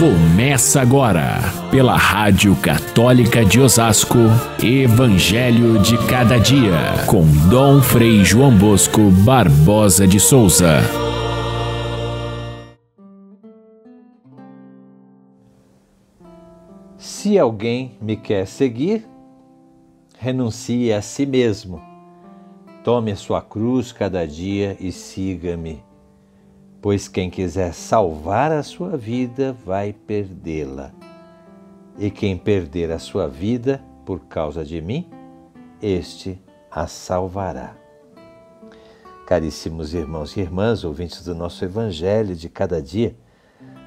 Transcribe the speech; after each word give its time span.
Começa 0.00 0.80
agora, 0.80 1.40
pela 1.70 1.94
Rádio 1.94 2.56
Católica 2.56 3.44
de 3.44 3.60
Osasco, 3.60 4.16
Evangelho 4.64 5.78
de 5.78 5.98
Cada 6.06 6.38
Dia, 6.38 7.04
com 7.06 7.26
Dom 7.50 7.82
Frei 7.82 8.24
João 8.24 8.56
Bosco 8.56 9.10
Barbosa 9.10 10.08
de 10.08 10.18
Souza. 10.18 10.78
Se 16.96 17.38
alguém 17.38 17.98
me 18.00 18.16
quer 18.16 18.46
seguir, 18.46 19.06
renuncie 20.18 20.94
a 20.94 21.02
si 21.02 21.26
mesmo, 21.26 21.78
tome 22.82 23.12
a 23.12 23.16
sua 23.16 23.42
cruz 23.42 23.92
cada 23.92 24.26
dia 24.26 24.78
e 24.80 24.90
siga-me 24.90 25.89
pois 26.80 27.08
quem 27.08 27.28
quiser 27.28 27.74
salvar 27.74 28.50
a 28.50 28.62
sua 28.62 28.96
vida 28.96 29.52
vai 29.64 29.92
perdê-la. 29.92 30.92
E 31.98 32.10
quem 32.10 32.36
perder 32.36 32.90
a 32.90 32.98
sua 32.98 33.28
vida 33.28 33.82
por 34.06 34.20
causa 34.20 34.64
de 34.64 34.80
mim, 34.80 35.08
este 35.82 36.40
a 36.70 36.86
salvará. 36.86 37.74
Caríssimos 39.26 39.94
irmãos 39.94 40.36
e 40.36 40.40
irmãs, 40.40 40.82
ouvintes 40.82 41.24
do 41.24 41.34
nosso 41.34 41.64
Evangelho 41.64 42.34
de 42.34 42.48
cada 42.48 42.80
dia, 42.80 43.16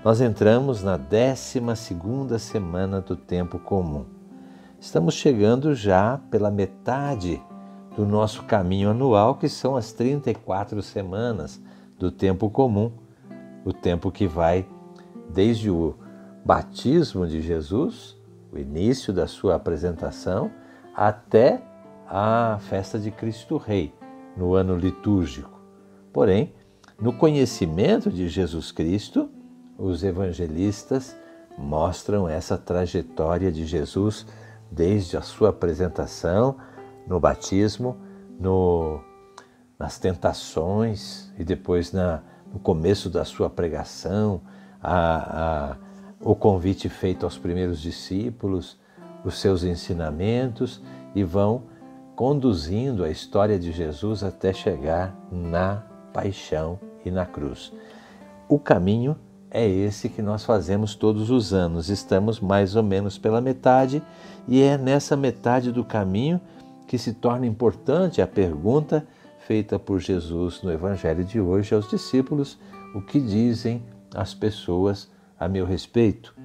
nós 0.03 0.21
entramos 0.21 0.83
na 0.83 0.95
12 0.97 1.59
semana 2.39 3.01
do 3.01 3.15
tempo 3.15 3.57
comum. 3.57 4.05
Estamos 4.79 5.15
chegando 5.15 5.73
já 5.73 6.19
pela 6.29 6.51
metade 6.51 7.41
do 7.95 8.05
nosso 8.05 8.43
caminho 8.43 8.91
anual, 8.91 9.35
que 9.35 9.47
são 9.47 9.75
as 9.75 9.91
34 9.93 10.81
semanas 10.81 11.59
do 12.03 12.11
tempo 12.11 12.49
comum, 12.49 12.91
o 13.63 13.71
tempo 13.71 14.11
que 14.11 14.27
vai 14.27 14.67
desde 15.29 15.71
o 15.71 15.95
batismo 16.43 17.25
de 17.25 17.39
Jesus, 17.39 18.17
o 18.51 18.57
início 18.57 19.13
da 19.13 19.25
sua 19.25 19.55
apresentação, 19.55 20.51
até 20.93 21.63
a 22.05 22.57
festa 22.59 22.99
de 22.99 23.09
Cristo 23.09 23.55
Rei, 23.55 23.93
no 24.35 24.53
ano 24.53 24.75
litúrgico. 24.75 25.61
Porém, 26.11 26.53
no 26.99 27.13
conhecimento 27.13 28.11
de 28.11 28.27
Jesus 28.27 28.69
Cristo, 28.69 29.29
os 29.77 30.03
evangelistas 30.03 31.15
mostram 31.57 32.27
essa 32.27 32.57
trajetória 32.57 33.49
de 33.49 33.65
Jesus 33.65 34.27
desde 34.69 35.15
a 35.15 35.21
sua 35.21 35.51
apresentação, 35.51 36.57
no 37.07 37.17
batismo, 37.17 37.95
no 38.37 38.99
nas 39.83 39.99
tentações 39.99 41.29
e 41.37 41.43
depois 41.43 41.91
na, 41.91 42.21
no 42.53 42.57
começo 42.57 43.09
da 43.09 43.25
sua 43.25 43.49
pregação, 43.49 44.39
a, 44.81 45.73
a, 45.73 45.75
o 46.21 46.33
convite 46.33 46.87
feito 46.87 47.25
aos 47.25 47.37
primeiros 47.37 47.81
discípulos, 47.81 48.79
os 49.25 49.41
seus 49.41 49.61
ensinamentos 49.61 50.81
e 51.13 51.21
vão 51.21 51.63
conduzindo 52.15 53.03
a 53.03 53.09
história 53.09 53.59
de 53.59 53.73
Jesus 53.73 54.23
até 54.23 54.53
chegar 54.53 55.13
na 55.29 55.83
paixão 56.13 56.79
e 57.03 57.11
na 57.11 57.25
cruz. 57.25 57.73
O 58.47 58.57
caminho 58.57 59.17
é 59.51 59.67
esse 59.67 60.07
que 60.07 60.21
nós 60.21 60.45
fazemos 60.45 60.95
todos 60.95 61.29
os 61.29 61.53
anos. 61.53 61.89
Estamos 61.89 62.39
mais 62.39 62.77
ou 62.77 62.83
menos 62.83 63.17
pela 63.17 63.41
metade 63.41 64.01
e 64.47 64.61
é 64.61 64.77
nessa 64.77 65.17
metade 65.17 65.73
do 65.73 65.83
caminho 65.83 66.39
que 66.87 66.97
se 66.97 67.11
torna 67.13 67.45
importante 67.45 68.21
a 68.21 68.27
pergunta 68.27 69.05
feita 69.47 69.77
por 69.77 69.99
Jesus 69.99 70.61
no 70.63 70.71
Evangelho 70.71 71.23
de 71.23 71.39
hoje 71.39 71.75
aos 71.75 71.89
discípulos: 71.89 72.57
o 72.93 73.01
que 73.01 73.19
dizem 73.19 73.83
as 74.13 74.33
pessoas 74.33 75.09
a 75.39 75.47
meu 75.47 75.65
respeito? 75.65 76.35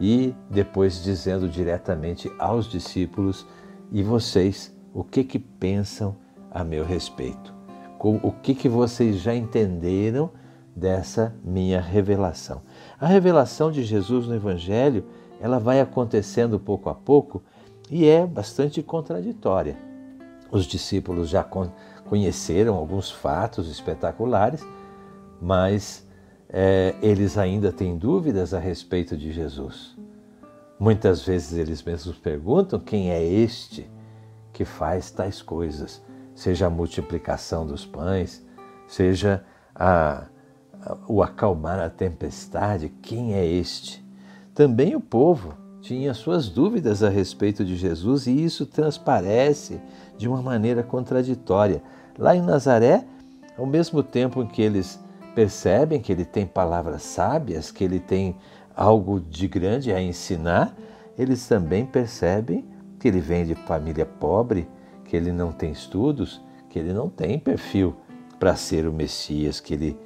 E 0.00 0.34
depois 0.50 1.02
dizendo 1.02 1.48
diretamente 1.48 2.30
aos 2.38 2.66
discípulos: 2.66 3.46
e 3.92 4.02
vocês, 4.02 4.74
o 4.92 5.04
que 5.04 5.22
que 5.24 5.38
pensam 5.38 6.16
a 6.50 6.64
meu 6.64 6.84
respeito? 6.84 7.54
O 7.98 8.30
que 8.30 8.54
que 8.54 8.68
vocês 8.68 9.16
já 9.16 9.34
entenderam 9.34 10.30
dessa 10.74 11.34
minha 11.42 11.80
revelação? 11.80 12.62
A 13.00 13.06
revelação 13.06 13.70
de 13.72 13.82
Jesus 13.82 14.26
no 14.26 14.34
Evangelho, 14.34 15.04
ela 15.40 15.58
vai 15.58 15.80
acontecendo 15.80 16.60
pouco 16.60 16.88
a 16.88 16.94
pouco 16.94 17.42
e 17.90 18.06
é 18.06 18.26
bastante 18.26 18.82
contraditória. 18.82 19.76
Os 20.50 20.64
discípulos 20.66 21.28
já 21.28 21.42
conheceram 22.08 22.74
alguns 22.74 23.10
fatos 23.10 23.70
espetaculares, 23.70 24.66
mas 25.40 26.06
é, 26.48 26.94
eles 27.02 27.36
ainda 27.36 27.72
têm 27.72 27.96
dúvidas 27.98 28.54
a 28.54 28.58
respeito 28.58 29.16
de 29.16 29.32
Jesus. 29.32 29.96
Muitas 30.78 31.24
vezes 31.24 31.58
eles 31.58 31.82
mesmos 31.82 32.16
perguntam 32.16 32.78
quem 32.78 33.10
é 33.10 33.22
este 33.22 33.90
que 34.52 34.64
faz 34.64 35.10
tais 35.10 35.42
coisas, 35.42 36.02
seja 36.34 36.66
a 36.66 36.70
multiplicação 36.70 37.66
dos 37.66 37.84
pães, 37.84 38.44
seja 38.86 39.44
a, 39.74 40.26
a, 40.82 40.96
o 41.08 41.22
acalmar 41.22 41.78
a 41.78 41.90
tempestade, 41.90 42.88
quem 43.02 43.34
é 43.34 43.44
este? 43.44 44.04
Também 44.54 44.94
o 44.94 45.00
povo 45.00 45.54
tinha 45.86 46.12
suas 46.14 46.48
dúvidas 46.48 47.02
a 47.02 47.08
respeito 47.08 47.64
de 47.64 47.76
Jesus 47.76 48.26
e 48.26 48.44
isso 48.44 48.66
transparece 48.66 49.80
de 50.16 50.26
uma 50.26 50.42
maneira 50.42 50.82
contraditória. 50.82 51.82
Lá 52.18 52.34
em 52.34 52.42
Nazaré, 52.42 53.04
ao 53.58 53.66
mesmo 53.66 54.02
tempo 54.02 54.42
em 54.42 54.46
que 54.46 54.62
eles 54.62 54.98
percebem 55.34 56.00
que 56.00 56.10
ele 56.10 56.24
tem 56.24 56.46
palavras 56.46 57.02
sábias, 57.02 57.70
que 57.70 57.84
ele 57.84 58.00
tem 58.00 58.36
algo 58.74 59.20
de 59.20 59.46
grande 59.46 59.92
a 59.92 60.00
ensinar, 60.00 60.74
eles 61.18 61.46
também 61.46 61.84
percebem 61.84 62.64
que 62.98 63.08
ele 63.08 63.20
vem 63.20 63.44
de 63.44 63.54
família 63.54 64.06
pobre, 64.06 64.68
que 65.04 65.16
ele 65.16 65.30
não 65.30 65.52
tem 65.52 65.70
estudos, 65.70 66.42
que 66.70 66.78
ele 66.78 66.92
não 66.92 67.08
tem 67.08 67.38
perfil 67.38 67.94
para 68.38 68.56
ser 68.56 68.86
o 68.86 68.92
Messias 68.92 69.60
que 69.60 69.74
ele 69.74 69.98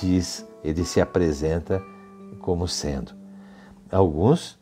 diz, 0.00 0.46
ele 0.62 0.84
se 0.84 1.00
apresenta 1.00 1.80
como 2.40 2.66
sendo. 2.66 3.12
Alguns 3.90 4.58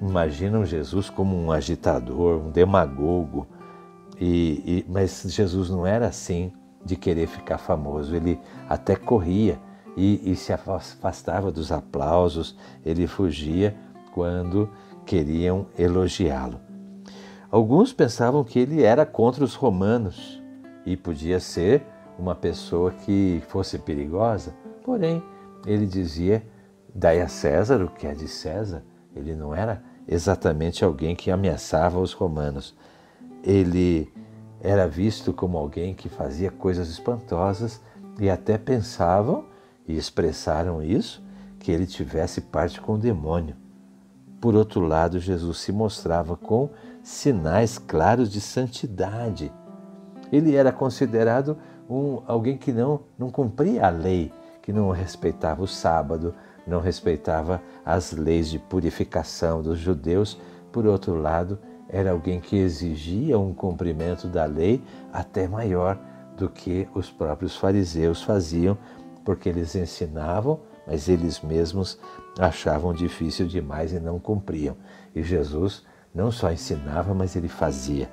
imaginam 0.00 0.64
Jesus 0.64 1.08
como 1.08 1.36
um 1.36 1.50
agitador, 1.50 2.38
um 2.38 2.50
demagogo, 2.50 3.46
e, 4.20 4.62
e, 4.66 4.86
mas 4.88 5.22
Jesus 5.26 5.70
não 5.70 5.86
era 5.86 6.06
assim 6.06 6.52
de 6.84 6.96
querer 6.96 7.26
ficar 7.26 7.58
famoso. 7.58 8.14
Ele 8.14 8.38
até 8.68 8.96
corria 8.96 9.60
e, 9.96 10.30
e 10.30 10.36
se 10.36 10.52
afastava 10.52 11.50
dos 11.50 11.72
aplausos, 11.72 12.56
ele 12.84 13.06
fugia 13.06 13.76
quando 14.12 14.70
queriam 15.04 15.66
elogiá-lo. 15.78 16.60
Alguns 17.50 17.92
pensavam 17.92 18.44
que 18.44 18.58
ele 18.58 18.82
era 18.82 19.06
contra 19.06 19.44
os 19.44 19.54
romanos 19.54 20.42
e 20.84 20.96
podia 20.96 21.40
ser 21.40 21.84
uma 22.18 22.34
pessoa 22.34 22.90
que 22.90 23.42
fosse 23.48 23.78
perigosa, 23.78 24.54
porém 24.84 25.22
ele 25.66 25.86
dizia: 25.86 26.44
Dai 26.94 27.20
a 27.20 27.28
César 27.28 27.82
o 27.82 27.88
que 27.88 28.06
é 28.06 28.14
de 28.14 28.28
César. 28.28 28.82
Ele 29.14 29.34
não 29.34 29.54
era 29.54 29.82
exatamente 30.06 30.84
alguém 30.84 31.16
que 31.16 31.30
ameaçava 31.30 31.98
os 31.98 32.12
romanos 32.12 32.76
ele 33.46 34.12
era 34.60 34.88
visto 34.88 35.32
como 35.32 35.56
alguém 35.56 35.94
que 35.94 36.08
fazia 36.08 36.50
coisas 36.50 36.88
espantosas 36.88 37.80
e 38.18 38.28
até 38.28 38.58
pensavam 38.58 39.44
e 39.86 39.96
expressaram 39.96 40.82
isso 40.82 41.24
que 41.60 41.70
ele 41.70 41.86
tivesse 41.86 42.40
parte 42.40 42.80
com 42.80 42.94
o 42.94 42.98
demônio. 42.98 43.54
Por 44.40 44.56
outro 44.56 44.80
lado, 44.80 45.20
Jesus 45.20 45.58
se 45.58 45.70
mostrava 45.70 46.36
com 46.36 46.70
sinais 47.02 47.78
claros 47.78 48.30
de 48.30 48.40
santidade. 48.40 49.52
Ele 50.32 50.56
era 50.56 50.72
considerado 50.72 51.56
um, 51.88 52.20
alguém 52.26 52.58
que 52.58 52.72
não, 52.72 53.00
não 53.16 53.30
cumpria 53.30 53.86
a 53.86 53.90
lei, 53.90 54.32
que 54.60 54.72
não 54.72 54.90
respeitava 54.90 55.62
o 55.62 55.68
sábado, 55.68 56.34
não 56.66 56.80
respeitava 56.80 57.62
as 57.84 58.10
leis 58.10 58.50
de 58.50 58.58
purificação 58.58 59.62
dos 59.62 59.78
judeus. 59.78 60.38
Por 60.72 60.84
outro 60.84 61.14
lado, 61.14 61.58
era 61.88 62.10
alguém 62.10 62.40
que 62.40 62.56
exigia 62.56 63.38
um 63.38 63.54
cumprimento 63.54 64.26
da 64.26 64.44
lei 64.44 64.82
até 65.12 65.46
maior 65.46 65.98
do 66.36 66.48
que 66.48 66.88
os 66.94 67.10
próprios 67.10 67.56
fariseus 67.56 68.22
faziam, 68.22 68.76
porque 69.24 69.48
eles 69.48 69.74
ensinavam, 69.74 70.60
mas 70.86 71.08
eles 71.08 71.40
mesmos 71.40 71.98
achavam 72.38 72.92
difícil 72.92 73.46
demais 73.46 73.92
e 73.92 74.00
não 74.00 74.18
cumpriam. 74.18 74.76
E 75.14 75.22
Jesus 75.22 75.84
não 76.14 76.30
só 76.30 76.52
ensinava, 76.52 77.14
mas 77.14 77.36
ele 77.36 77.48
fazia. 77.48 78.10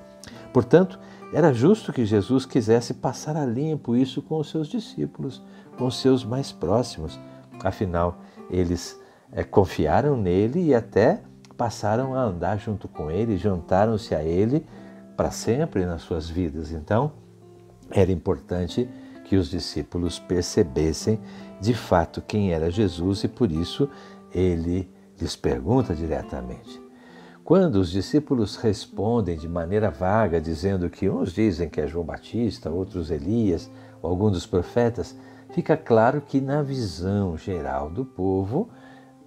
Portanto, 0.51 0.99
era 1.33 1.51
justo 1.51 1.91
que 1.91 2.05
Jesus 2.05 2.45
quisesse 2.45 2.93
passar 2.93 3.35
a 3.35 3.45
limpo 3.45 3.95
isso 3.95 4.21
com 4.21 4.39
os 4.39 4.49
seus 4.49 4.67
discípulos, 4.67 5.41
com 5.77 5.87
os 5.87 5.99
seus 5.99 6.23
mais 6.23 6.51
próximos. 6.51 7.19
Afinal, 7.63 8.21
eles 8.49 8.99
é, 9.31 9.43
confiaram 9.43 10.15
nele 10.15 10.67
e 10.67 10.75
até 10.75 11.21
passaram 11.57 12.15
a 12.15 12.23
andar 12.23 12.57
junto 12.57 12.87
com 12.87 13.09
ele, 13.09 13.37
juntaram-se 13.37 14.13
a 14.15 14.23
ele 14.23 14.65
para 15.15 15.31
sempre 15.31 15.85
nas 15.85 16.01
suas 16.01 16.29
vidas. 16.29 16.71
Então, 16.71 17.11
era 17.91 18.11
importante 18.11 18.89
que 19.23 19.35
os 19.35 19.49
discípulos 19.49 20.19
percebessem 20.19 21.19
de 21.59 21.73
fato 21.73 22.21
quem 22.21 22.51
era 22.51 22.69
Jesus 22.69 23.23
e 23.23 23.27
por 23.27 23.51
isso 23.51 23.89
ele 24.33 24.89
lhes 25.19 25.35
pergunta 25.35 25.95
diretamente. 25.95 26.81
Quando 27.43 27.75
os 27.75 27.91
discípulos 27.91 28.55
respondem 28.55 29.37
de 29.37 29.49
maneira 29.49 29.91
vaga, 29.91 30.39
dizendo 30.39 30.89
que 30.89 31.09
uns 31.09 31.33
dizem 31.33 31.69
que 31.69 31.81
é 31.81 31.87
João 31.87 32.05
Batista, 32.05 32.69
outros 32.69 33.11
Elias 33.11 33.69
ou 34.01 34.09
algum 34.09 34.31
dos 34.31 34.45
profetas, 34.45 35.15
fica 35.51 35.75
claro 35.75 36.21
que 36.21 36.39
na 36.39 36.61
visão 36.61 37.37
geral 37.37 37.89
do 37.89 38.05
povo, 38.05 38.69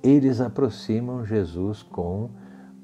eles 0.03 0.41
aproximam 0.41 1.25
Jesus 1.25 1.83
com 1.83 2.31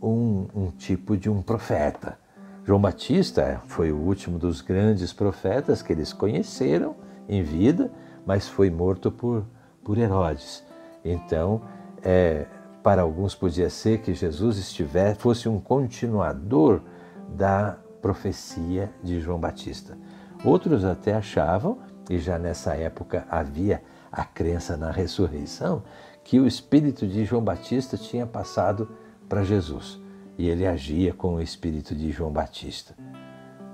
um, 0.00 0.46
um 0.54 0.70
tipo 0.70 1.16
de 1.16 1.30
um 1.30 1.40
profeta. 1.40 2.18
João 2.64 2.80
Batista 2.80 3.60
foi 3.66 3.90
o 3.92 3.96
último 3.96 4.38
dos 4.38 4.60
grandes 4.60 5.12
profetas 5.12 5.82
que 5.82 5.92
eles 5.92 6.12
conheceram 6.12 6.96
em 7.28 7.42
vida, 7.42 7.90
mas 8.24 8.48
foi 8.48 8.70
morto 8.70 9.10
por, 9.10 9.44
por 9.82 9.98
Herodes. 9.98 10.64
Então, 11.04 11.62
é, 12.02 12.46
para 12.82 13.02
alguns 13.02 13.34
podia 13.34 13.70
ser 13.70 13.98
que 13.98 14.14
Jesus 14.14 14.58
estivesse, 14.58 15.20
fosse 15.20 15.48
um 15.48 15.60
continuador 15.60 16.80
da 17.28 17.78
profecia 18.00 18.92
de 19.02 19.20
João 19.20 19.38
Batista. 19.38 19.96
Outros 20.44 20.84
até 20.84 21.14
achavam, 21.14 21.78
e 22.10 22.18
já 22.18 22.38
nessa 22.38 22.74
época 22.74 23.24
havia 23.30 23.82
a 24.10 24.24
crença 24.24 24.76
na 24.76 24.90
ressurreição, 24.90 25.82
que 26.24 26.38
o 26.38 26.46
espírito 26.46 27.06
de 27.06 27.24
João 27.24 27.42
Batista 27.42 27.96
tinha 27.96 28.26
passado 28.26 28.88
para 29.28 29.42
Jesus 29.42 30.00
e 30.38 30.48
ele 30.48 30.66
agia 30.66 31.12
com 31.12 31.34
o 31.34 31.40
espírito 31.40 31.94
de 31.94 32.10
João 32.10 32.30
Batista. 32.30 32.94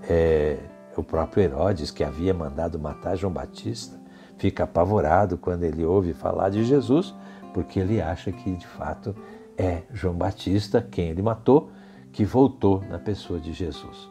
É, 0.02 0.58
o 0.96 1.02
próprio 1.02 1.42
Herodes, 1.42 1.90
que 1.90 2.02
havia 2.02 2.34
mandado 2.34 2.78
matar 2.78 3.16
João 3.16 3.32
Batista, 3.32 3.98
fica 4.36 4.64
apavorado 4.64 5.38
quando 5.38 5.64
ele 5.64 5.84
ouve 5.84 6.12
falar 6.12 6.48
de 6.48 6.64
Jesus, 6.64 7.14
porque 7.54 7.78
ele 7.78 8.00
acha 8.00 8.32
que 8.32 8.52
de 8.52 8.66
fato 8.66 9.14
é 9.56 9.82
João 9.92 10.14
Batista 10.14 10.80
quem 10.80 11.08
ele 11.08 11.22
matou, 11.22 11.70
que 12.12 12.24
voltou 12.24 12.82
na 12.88 12.98
pessoa 12.98 13.38
de 13.38 13.52
Jesus. 13.52 14.10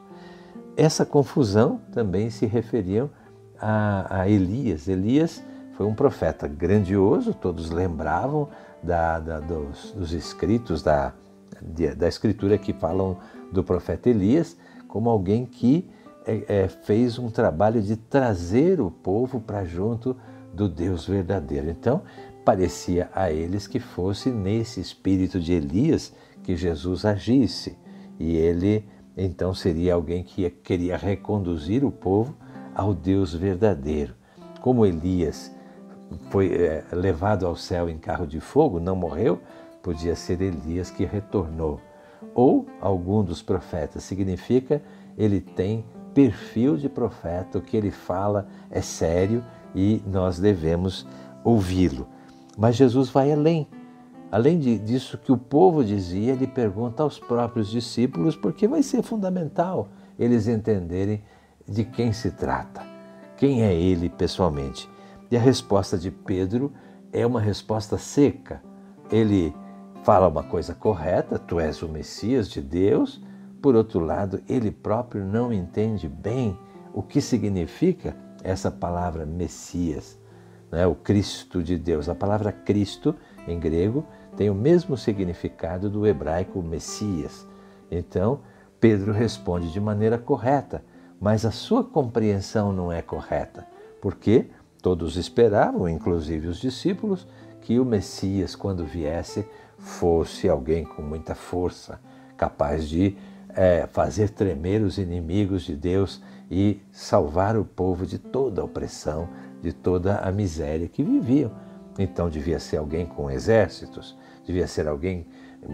Essa 0.75 1.05
confusão 1.05 1.81
também 1.91 2.29
se 2.29 2.45
referiam 2.45 3.09
a, 3.59 4.21
a 4.21 4.29
Elias. 4.29 4.87
Elias 4.87 5.43
foi 5.77 5.85
um 5.85 5.93
profeta 5.93 6.47
grandioso, 6.47 7.35
todos 7.35 7.69
lembravam 7.69 8.49
da, 8.81 9.19
da, 9.19 9.39
dos, 9.39 9.91
dos, 9.91 10.11
escritos 10.11 10.81
da, 10.81 11.13
da 11.95 12.07
escritura 12.07 12.57
que 12.57 12.73
falam 12.73 13.17
do 13.51 13.63
profeta 13.63 14.09
Elias 14.09 14.57
como 14.87 15.07
alguém 15.07 15.45
que 15.45 15.87
é, 16.25 16.63
é, 16.63 16.67
fez 16.67 17.19
um 17.19 17.29
trabalho 17.29 17.79
de 17.79 17.95
trazer 17.95 18.81
o 18.81 18.89
povo 18.89 19.39
para 19.39 19.63
junto 19.65 20.17
do 20.51 20.67
Deus 20.67 21.05
verdadeiro. 21.05 21.69
Então, 21.69 22.01
parecia 22.43 23.09
a 23.13 23.31
eles 23.31 23.67
que 23.67 23.79
fosse 23.79 24.31
nesse 24.31 24.81
espírito 24.81 25.39
de 25.39 25.53
Elias 25.53 26.11
que 26.41 26.55
Jesus 26.55 27.05
agisse. 27.05 27.77
E 28.19 28.35
ele 28.35 28.83
então 29.15 29.53
seria 29.53 29.93
alguém 29.93 30.23
que 30.23 30.49
queria 30.49 30.97
reconduzir 30.97 31.85
o 31.85 31.91
povo 31.91 32.35
ao 32.73 32.95
Deus 32.95 33.31
verdadeiro. 33.31 34.15
Como 34.59 34.85
Elias 34.85 35.55
foi 36.29 36.53
é, 36.53 36.83
levado 36.91 37.45
ao 37.45 37.55
céu 37.55 37.89
em 37.89 37.97
carro 37.97 38.25
de 38.25 38.39
fogo, 38.39 38.79
não 38.79 38.95
morreu, 38.95 39.39
podia 39.81 40.15
ser 40.15 40.41
Elias 40.41 40.89
que 40.89 41.05
retornou. 41.05 41.79
Ou 42.33 42.65
algum 42.81 43.23
dos 43.23 43.41
profetas, 43.41 44.03
significa 44.03 44.81
ele 45.17 45.41
tem 45.41 45.85
perfil 46.13 46.77
de 46.77 46.89
profeta, 46.89 47.57
o 47.57 47.61
que 47.61 47.77
ele 47.77 47.91
fala 47.91 48.47
é 48.71 48.81
sério 48.81 49.43
e 49.75 50.01
nós 50.05 50.39
devemos 50.39 51.05
ouvi-lo. 51.43 52.07
Mas 52.57 52.75
Jesus 52.75 53.09
vai 53.09 53.31
além. 53.31 53.67
Além 54.31 54.59
disso 54.59 55.17
que 55.17 55.31
o 55.31 55.37
povo 55.37 55.83
dizia, 55.83 56.33
ele 56.33 56.47
pergunta 56.47 57.01
aos 57.01 57.17
próprios 57.17 57.69
discípulos, 57.69 58.35
porque 58.35 58.67
vai 58.67 58.83
ser 58.83 59.01
fundamental 59.01 59.87
eles 60.19 60.47
entenderem 60.47 61.23
de 61.67 61.83
quem 61.85 62.11
se 62.11 62.31
trata, 62.31 62.81
quem 63.37 63.63
é 63.63 63.73
ele 63.73 64.09
pessoalmente. 64.09 64.89
E 65.29 65.37
a 65.37 65.39
resposta 65.39 65.97
de 65.97 66.11
Pedro 66.11 66.71
é 67.11 67.25
uma 67.25 67.41
resposta 67.41 67.97
seca. 67.97 68.61
Ele 69.11 69.53
fala 70.03 70.27
uma 70.27 70.43
coisa 70.43 70.73
correta, 70.73 71.37
tu 71.37 71.59
és 71.59 71.81
o 71.81 71.89
Messias 71.89 72.49
de 72.49 72.61
Deus. 72.61 73.21
Por 73.61 73.75
outro 73.75 73.99
lado, 73.99 74.41
ele 74.47 74.71
próprio 74.71 75.25
não 75.25 75.51
entende 75.51 76.07
bem 76.07 76.57
o 76.93 77.01
que 77.01 77.19
significa 77.21 78.15
essa 78.43 78.71
palavra 78.71 79.25
Messias 79.25 80.17
né, 80.71 80.85
o 80.85 80.95
Cristo 80.95 81.63
de 81.63 81.77
Deus. 81.77 82.09
A 82.09 82.15
palavra 82.15 82.51
Cristo, 82.51 83.15
em 83.47 83.59
grego, 83.59 84.05
tem 84.35 84.49
o 84.49 84.55
mesmo 84.55 84.97
significado 84.97 85.89
do 85.89 86.05
hebraico 86.05 86.61
Messias. 86.61 87.47
Então, 87.89 88.41
Pedro 88.79 89.11
responde 89.11 89.71
de 89.71 89.79
maneira 89.79 90.17
correta, 90.17 90.83
mas 91.19 91.45
a 91.45 91.51
sua 91.51 91.83
compreensão 91.83 92.71
não 92.71 92.91
é 92.91 93.01
correta, 93.01 93.65
porque 94.01 94.47
todos 94.87 95.17
esperavam, 95.17 95.89
inclusive 95.89 96.47
os 96.47 96.61
discípulos, 96.61 97.27
que 97.59 97.77
o 97.77 97.83
Messias, 97.83 98.55
quando 98.55 98.85
viesse, 98.85 99.45
fosse 99.77 100.47
alguém 100.47 100.85
com 100.85 101.01
muita 101.01 101.35
força, 101.35 101.99
capaz 102.37 102.87
de 102.87 103.17
é, 103.49 103.85
fazer 103.91 104.29
tremer 104.29 104.81
os 104.81 104.97
inimigos 104.97 105.63
de 105.63 105.75
Deus 105.75 106.23
e 106.49 106.81
salvar 106.89 107.57
o 107.57 107.65
povo 107.65 108.05
de 108.05 108.17
toda 108.17 108.61
a 108.61 108.63
opressão, 108.63 109.27
de 109.61 109.73
toda 109.73 110.19
a 110.19 110.31
miséria 110.31 110.87
que 110.87 111.03
viviam. 111.03 111.51
Então 111.99 112.29
devia 112.29 112.57
ser 112.57 112.77
alguém 112.77 113.05
com 113.05 113.29
exércitos, 113.29 114.17
devia 114.45 114.67
ser 114.67 114.87
alguém 114.87 115.27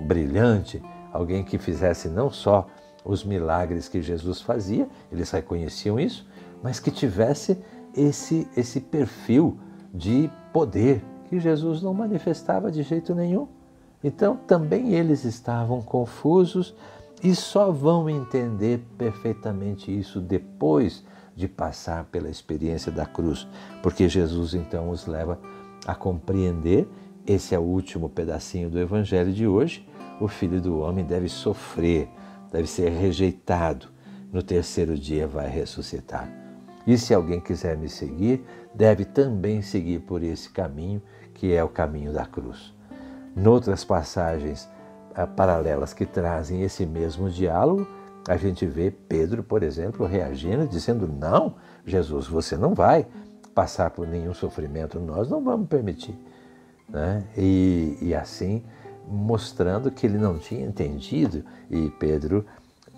brilhante, 0.08 0.82
alguém 1.12 1.44
que 1.44 1.60
fizesse 1.60 2.10
não 2.10 2.32
só 2.32 2.66
os 3.06 3.24
milagres 3.24 3.88
que 3.88 4.02
Jesus 4.02 4.42
fazia, 4.42 4.90
eles 5.12 5.30
reconheciam 5.30 6.00
isso, 6.00 6.28
mas 6.64 6.80
que 6.80 6.90
tivesse 6.90 7.62
esse, 7.96 8.48
esse 8.56 8.80
perfil 8.80 9.58
de 9.94 10.30
poder 10.52 11.04
que 11.30 11.40
Jesus 11.40 11.82
não 11.82 11.94
manifestava 11.94 12.72
de 12.72 12.84
jeito 12.84 13.14
nenhum. 13.14 13.48
Então 14.04 14.36
também 14.36 14.94
eles 14.94 15.24
estavam 15.24 15.82
confusos 15.82 16.76
e 17.24 17.34
só 17.34 17.72
vão 17.72 18.10
entender 18.10 18.86
perfeitamente 18.98 19.98
isso 19.98 20.20
depois 20.20 21.04
de 21.36 21.48
passar 21.48 22.06
pela 22.06 22.30
experiência 22.30 22.92
da 22.92 23.06
cruz, 23.06 23.48
porque 23.82 24.08
Jesus 24.08 24.54
então 24.54 24.90
os 24.90 25.08
leva 25.08 25.40
a 25.88 25.96
compreender. 25.96 26.88
Esse 27.26 27.56
é 27.56 27.60
o 27.60 27.64
último 27.64 28.10
pedacinho 28.10 28.70
do 28.70 28.78
Evangelho 28.78 29.32
de 29.32 29.48
hoje. 29.48 29.88
O 30.20 30.28
Filho 30.28 30.62
do 30.62 30.80
Homem 30.80 31.06
deve 31.06 31.30
sofrer, 31.30 32.10
deve 32.52 32.68
ser 32.68 32.90
rejeitado. 32.90 33.88
No 34.32 34.44
terceiro 34.44 34.98
dia 34.98 35.26
vai 35.26 35.48
ressuscitar. 35.48 36.43
E 36.86 36.98
se 36.98 37.14
alguém 37.14 37.40
quiser 37.40 37.78
me 37.78 37.88
seguir, 37.88 38.46
deve 38.74 39.06
também 39.06 39.62
seguir 39.62 40.00
por 40.00 40.22
esse 40.22 40.50
caminho, 40.50 41.02
que 41.34 41.54
é 41.54 41.64
o 41.64 41.70
caminho 41.70 42.12
da 42.12 42.26
cruz. 42.26 42.74
Noutras 43.36 43.84
passagens 43.84 44.70
ah, 45.16 45.26
paralelas 45.26 45.94
que 45.94 46.06
trazem 46.06 46.62
esse 46.62 46.86
mesmo 46.86 47.30
diálogo, 47.30 47.88
a 48.28 48.38
gente 48.38 48.66
vê 48.66 48.90
Pedro, 48.90 49.44
por 49.44 49.64
exemplo, 49.64 50.06
reagindo, 50.06 50.68
dizendo: 50.68 51.08
Não, 51.08 51.56
Jesus, 51.86 52.28
você 52.28 52.56
não 52.56 52.74
vai 52.74 53.06
passar 53.54 53.90
por 53.92 54.08
nenhum 54.08 54.34
sofrimento, 54.34 55.00
nós 55.00 55.30
não 55.30 55.44
vamos 55.44 55.68
permitir. 55.68 56.18
Né? 56.90 57.24
E, 57.38 57.98
e 58.02 58.16
assim, 58.16 58.64
mostrando 59.08 59.92
que 59.92 60.06
ele 60.06 60.18
não 60.18 60.38
tinha 60.38 60.66
entendido, 60.66 61.44
e 61.70 61.90
Pedro 61.92 62.46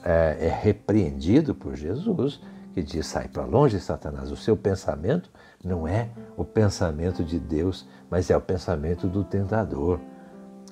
é, 0.04 0.38
é 0.42 0.50
repreendido 0.50 1.56
por 1.56 1.76
Jesus, 1.76 2.42
que 2.76 2.84
diz: 2.84 3.08
Sai 3.08 3.30
para 3.30 3.46
longe, 3.46 3.80
Satanás, 3.80 4.30
o 4.30 4.36
seu 4.36 4.58
pensamento 4.58 5.32
não 5.64 5.88
é 5.88 6.10
o 6.36 6.44
pensamento 6.44 7.24
de 7.24 7.40
Deus, 7.40 7.88
mas 8.10 8.30
é 8.30 8.36
o 8.36 8.42
pensamento 8.42 9.08
do 9.08 9.24
tentador 9.24 9.98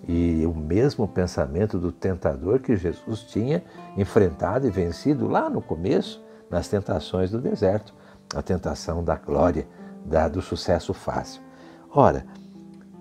e 0.05 0.45
o 0.45 0.53
mesmo 0.53 1.07
pensamento 1.07 1.79
do 1.79 1.93
tentador 1.93 2.59
que 2.59 2.75
Jesus 2.75 3.21
tinha 3.21 3.63
enfrentado 3.95 4.67
e 4.67 4.69
vencido 4.69 5.29
lá 5.29 5.49
no 5.49 5.61
começo, 5.61 6.21
nas 6.49 6.67
tentações 6.67 7.31
do 7.31 7.39
deserto, 7.39 7.95
a 8.35 8.41
tentação 8.41 9.01
da 9.01 9.15
glória, 9.15 9.65
da, 10.05 10.27
do 10.27 10.41
sucesso 10.41 10.93
fácil. 10.93 11.41
Ora, 11.89 12.25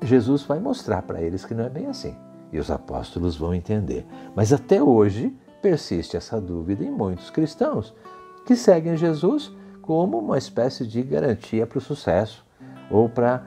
Jesus 0.00 0.42
vai 0.42 0.61
mostrar 0.61 1.02
para 1.02 1.21
eles 1.21 1.44
que 1.44 1.54
não 1.54 1.64
é 1.64 1.68
bem 1.68 1.88
assim, 1.88 2.14
e 2.52 2.59
os 2.61 2.71
apóstolos 2.71 3.37
vão 3.37 3.52
entender. 3.52 4.06
Mas 4.37 4.52
até 4.52 4.80
hoje 4.80 5.37
persiste 5.61 6.16
essa 6.16 6.40
dúvida 6.40 6.85
em 6.85 6.90
muitos 6.90 7.30
cristãos 7.30 7.92
que 8.45 8.57
seguem 8.57 8.97
Jesus 8.97 9.53
como 9.81 10.19
uma 10.19 10.39
espécie 10.39 10.87
de 10.87 11.03
garantia 11.03 11.67
para 11.67 11.79
o 11.79 11.81
sucesso 11.81 12.45
ou 12.91 13.09
para 13.09 13.47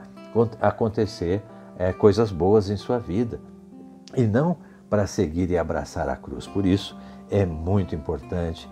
acontecer 0.60 1.42
é, 1.78 1.92
coisas 1.92 2.30
boas 2.30 2.68
em 2.70 2.76
sua 2.76 2.98
vida 2.98 3.40
e 4.14 4.22
não 4.22 4.58
para 4.88 5.06
seguir 5.06 5.50
e 5.50 5.58
abraçar 5.58 6.08
a 6.08 6.16
cruz. 6.16 6.46
Por 6.46 6.66
isso 6.66 6.96
é 7.30 7.44
muito 7.44 7.94
importante 7.94 8.68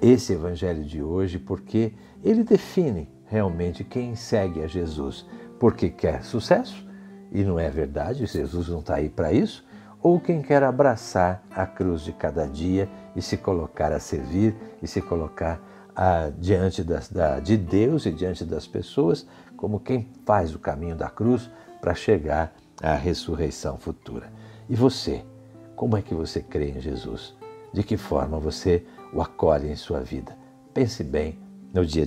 esse 0.00 0.32
evangelho 0.32 0.84
de 0.84 1.02
hoje, 1.02 1.38
porque 1.38 1.94
ele 2.22 2.42
define 2.42 3.08
realmente 3.26 3.84
quem 3.84 4.14
segue 4.14 4.62
a 4.62 4.66
Jesus, 4.66 5.24
porque 5.60 5.88
quer 5.88 6.24
sucesso 6.24 6.84
e 7.30 7.42
não 7.44 7.58
é 7.58 7.70
verdade, 7.70 8.26
Jesus 8.26 8.68
não 8.68 8.80
está 8.80 8.96
aí 8.96 9.08
para 9.08 9.32
isso, 9.32 9.64
ou 10.02 10.18
quem 10.18 10.42
quer 10.42 10.62
abraçar 10.62 11.42
a 11.54 11.66
cruz 11.66 12.02
de 12.02 12.12
cada 12.12 12.46
dia 12.46 12.88
e 13.14 13.22
se 13.22 13.36
colocar 13.36 13.92
a 13.92 14.00
servir 14.00 14.56
e 14.82 14.86
se 14.86 15.00
colocar 15.00 15.60
a, 15.94 16.30
diante 16.38 16.82
das, 16.82 17.08
da, 17.08 17.38
de 17.38 17.56
Deus 17.56 18.06
e 18.06 18.10
diante 18.10 18.44
das 18.44 18.66
pessoas 18.66 19.26
como 19.56 19.78
quem 19.78 20.08
faz 20.26 20.54
o 20.54 20.58
caminho 20.58 20.96
da 20.96 21.08
cruz 21.08 21.48
para 21.80 21.94
chegar 21.94 22.52
à 22.82 22.94
ressurreição 22.94 23.78
futura. 23.78 24.32
E 24.68 24.74
você, 24.74 25.24
como 25.76 25.96
é 25.96 26.02
que 26.02 26.14
você 26.14 26.40
crê 26.40 26.70
em 26.70 26.80
Jesus? 26.80 27.34
De 27.72 27.82
que 27.82 27.96
forma 27.96 28.38
você 28.38 28.84
o 29.12 29.22
acolhe 29.22 29.70
em 29.70 29.76
sua 29.76 30.00
vida? 30.00 30.36
Pense 30.74 31.04
bem 31.04 31.38
no 31.72 31.86
dia 31.86 32.00